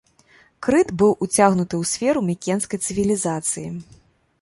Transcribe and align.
Крыт 0.67 0.93
быў 1.01 1.11
уцягнуты 1.27 1.75
ў 1.83 1.91
сферу 1.93 2.19
мікенскай 2.33 2.79
цывілізацыі. 2.89 3.67